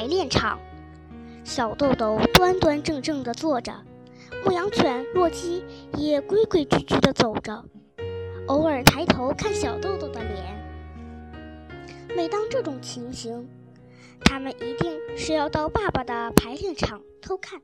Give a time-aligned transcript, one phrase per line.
[0.00, 0.58] 排练场，
[1.44, 3.84] 小豆豆端端正正地坐着，
[4.42, 5.62] 牧羊犬洛基
[5.92, 7.62] 也规规矩矩地走着，
[8.46, 12.16] 偶尔抬头看小豆豆的脸。
[12.16, 13.46] 每当这种情形，
[14.24, 17.60] 他们一定是要到爸爸的排练场偷看。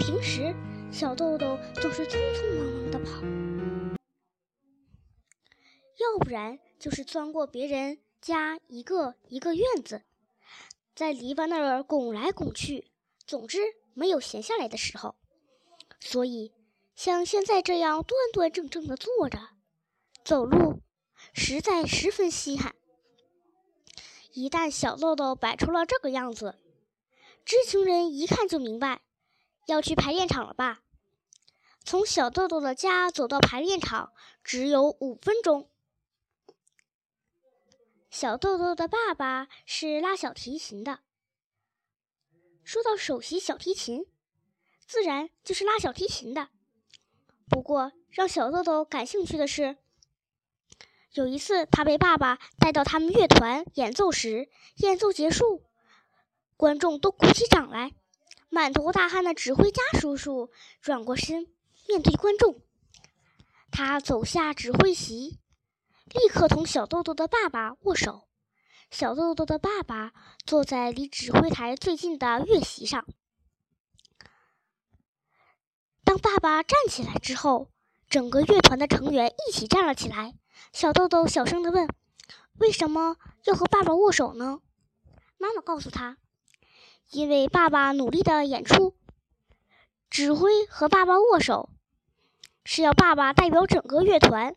[0.00, 0.52] 平时，
[0.90, 3.22] 小豆豆总是匆匆忙忙地跑，
[6.00, 10.02] 要不然就是钻过别人家一个一个院子。
[10.96, 12.90] 在篱笆那儿拱来拱去，
[13.26, 13.58] 总之
[13.92, 15.14] 没有闲下来的时候。
[16.00, 16.54] 所以，
[16.94, 19.38] 像现在这样端端正正的坐着、
[20.24, 20.80] 走路，
[21.34, 22.74] 实在十分稀罕。
[24.32, 26.54] 一旦小豆豆摆出了这个样子，
[27.44, 29.02] 知情人一看就明白，
[29.66, 30.80] 要去排练场了吧？
[31.84, 35.68] 从小豆豆的家走到排练场只有五分钟。
[38.18, 41.00] 小豆豆的爸爸是拉小提琴的。
[42.64, 44.06] 说到首席小提琴，
[44.86, 46.48] 自然就是拉小提琴的。
[47.46, 49.76] 不过，让小豆豆感兴趣的是，
[51.12, 55.66] 有一次他被爸爸带到他们乐团演奏时，演奏结束，
[56.56, 57.92] 观众都鼓起掌来，
[58.48, 61.52] 满头大汗的指挥家叔叔转过身
[61.86, 62.62] 面对观众，
[63.70, 65.38] 他走下指挥席。
[66.06, 68.28] 立刻同小豆豆的爸爸握手。
[68.90, 70.12] 小豆豆的爸爸
[70.44, 73.04] 坐在离指挥台最近的乐席上。
[76.04, 77.72] 当爸爸站起来之后，
[78.08, 80.34] 整个乐团的成员一起站了起来。
[80.72, 81.88] 小豆豆小声地问
[82.58, 84.60] ：“为什么要和爸爸握手呢？”
[85.38, 86.16] 妈妈告诉他
[87.10, 88.96] ：“因为爸爸努力的演出，
[90.08, 91.70] 指挥和爸爸握手，
[92.64, 94.54] 是要爸爸代表整个乐团。”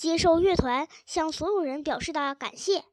[0.00, 2.86] 接受乐团向所有人表示的感谢。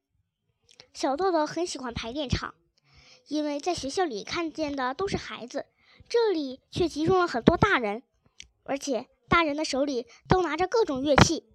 [0.93, 2.53] 小豆豆很喜欢排练场，
[3.27, 5.67] 因为在学校里看见的都是孩子，
[6.09, 8.03] 这里却集中了很多大人，
[8.63, 11.49] 而且大人的手里都拿着各种乐器。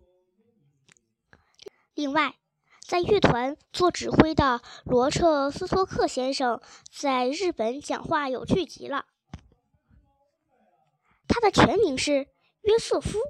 [1.93, 2.39] 另外，
[2.81, 9.05] 在乐团做指挥的罗彻斯托克先生在日本讲话有趣极了。
[11.29, 12.29] 他的全名是
[12.63, 13.19] 约瑟夫·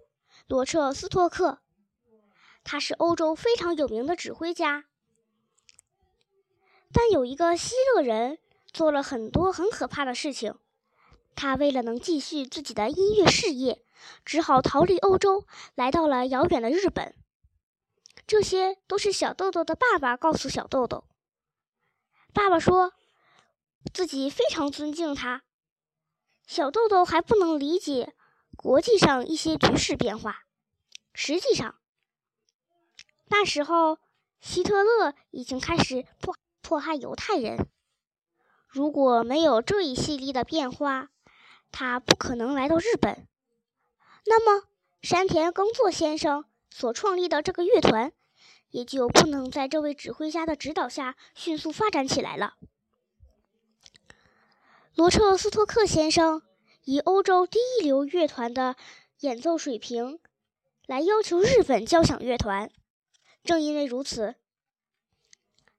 [0.47, 1.59] 罗彻斯托克。
[2.65, 4.84] 他是欧洲非常有名的指挥家，
[6.93, 8.39] 但有一个希勒人
[8.73, 10.55] 做了很多很可怕的事情。
[11.34, 13.83] 他为了能继续自己的音乐事业，
[14.25, 17.15] 只好逃离欧洲，来到了遥远的日本。
[18.27, 21.05] 这些都是小豆豆的爸爸告诉小豆豆。
[22.34, 22.93] 爸爸说
[23.93, 25.43] 自己非常尊敬他。
[26.47, 28.15] 小豆豆还不能理解
[28.56, 30.44] 国际上一些局势变化。
[31.15, 31.77] 实际上，
[33.34, 33.98] 那时候，
[34.41, 37.66] 希特勒已经开始迫迫害犹太人。
[38.69, 41.09] 如果没有这一系列的变化，
[41.70, 43.26] 他不可能来到日本。
[44.26, 44.69] 那么，
[45.00, 48.12] 山田耕作先生所创立的这个乐团，
[48.69, 52.56] 也就不能在这位指挥家的指导下迅速发展起来了。
[54.94, 56.43] 罗彻斯托克先生
[56.84, 58.76] 以欧洲第一流乐团的
[59.20, 60.20] 演奏水平，
[60.87, 62.70] 来要求日本交响乐团。
[63.44, 64.36] 正因为如此，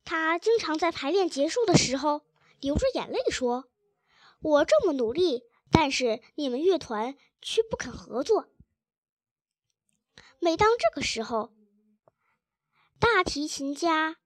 [0.04, 2.24] 他经常在排练结束的时候
[2.60, 3.70] 流着眼泪说
[4.42, 8.50] ：“我这么努力，但是你们乐团却不肯合作。”
[10.40, 11.54] 每当这个时候，
[13.00, 14.18] 大提琴家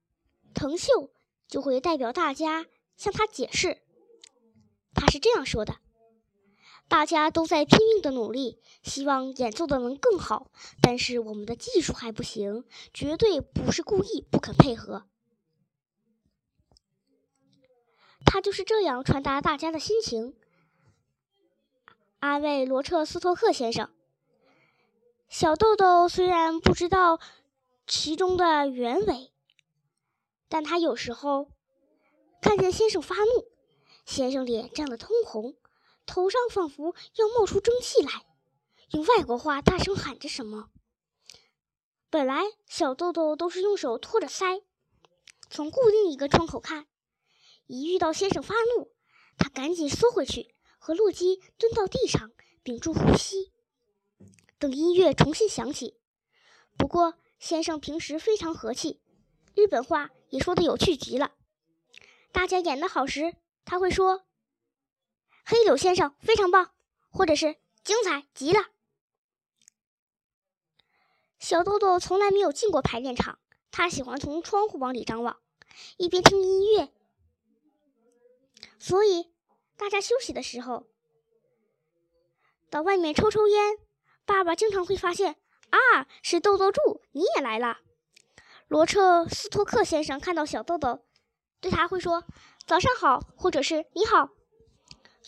[0.52, 1.12] 藤秀
[1.46, 2.66] 就会代表大家
[2.96, 3.82] 向他解释，
[4.94, 5.78] 他是这样说的。
[6.88, 10.50] 大家都在拼命的努力，希望演奏的能更好，
[10.80, 15.06] 但是我们的技术还不行，绝对不是故意不肯配合。
[18.24, 20.34] 他就是这样传达大家的心情，
[22.20, 23.90] 安慰罗彻斯托克先生。
[25.28, 27.20] 小豆豆虽然不知道
[27.86, 29.30] 其中的原委，
[30.48, 31.50] 但他有时候
[32.40, 33.44] 看见先生发怒，
[34.06, 35.54] 先生脸涨得通红。
[36.08, 38.26] 头上仿佛要冒出蒸汽来，
[38.92, 40.70] 用外国话大声喊着什么。
[42.08, 44.64] 本来小豆豆都是用手托着腮，
[45.50, 46.88] 从固定一个窗口看。
[47.66, 48.90] 一遇到先生发怒，
[49.36, 52.32] 他赶紧缩回去，和洛基蹲到地上，
[52.62, 53.52] 屏住呼吸，
[54.58, 56.00] 等音乐重新响起。
[56.78, 59.02] 不过先生平时非常和气，
[59.54, 61.32] 日本话也说得有趣极了。
[62.32, 64.24] 大家演得好时，他会说。
[65.50, 66.74] 黑柳先生非常棒，
[67.08, 68.66] 或者是精彩极了。
[71.38, 73.38] 小豆豆从来没有进过排练场，
[73.70, 75.40] 他喜欢从窗户往里张望，
[75.96, 76.92] 一边听音乐，
[78.78, 79.32] 所以
[79.78, 80.86] 大家休息的时候
[82.68, 83.78] 到外面抽抽烟。
[84.26, 85.36] 爸爸经常会发现
[85.70, 87.78] 啊，是豆豆柱，你也来了。
[88.66, 91.06] 罗彻斯托克先生看到小豆豆，
[91.58, 92.24] 对他会说
[92.66, 94.28] 早上好，或者是你好。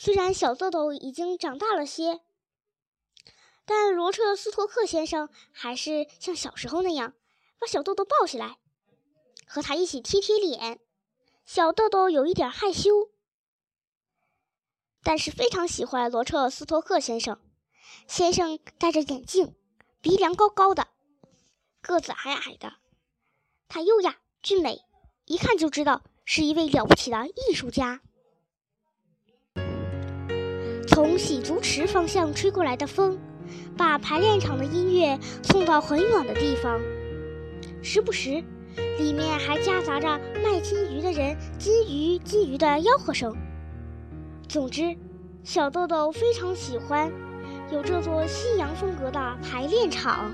[0.03, 2.23] 虽然小豆豆已经长大了些，
[3.67, 7.13] 但罗彻斯托克先生还是像小时候那样
[7.59, 8.57] 把小豆豆抱起来，
[9.47, 10.81] 和他一起贴贴脸。
[11.45, 13.11] 小豆豆有一点害羞，
[15.03, 17.39] 但是非常喜欢罗彻斯托克先生。
[18.09, 19.55] 先生戴着眼镜，
[20.01, 20.89] 鼻梁高高的，
[21.83, 22.73] 个子矮矮的。
[23.69, 24.81] 他优雅俊美，
[25.27, 28.01] 一看就知道是一位了不起的艺术家。
[30.91, 33.17] 从洗足池方向吹过来的风，
[33.77, 36.81] 把排练场的音乐送到很远的地方。
[37.81, 38.43] 时不时，
[38.99, 40.09] 里面还夹杂着
[40.43, 43.35] 卖金鱼的人“金鱼，金鱼”的吆喝声。
[44.49, 44.97] 总之，
[45.45, 47.11] 小豆豆非常喜欢
[47.71, 50.33] 有这座西洋风格的排练场。